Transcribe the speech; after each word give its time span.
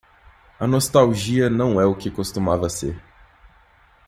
A 0.59 0.65
nostalgia 0.65 1.47
não 1.47 1.79
é 1.79 1.85
o 1.85 1.93
que 1.93 2.09
costumava 2.09 2.67
ser. 2.71 2.99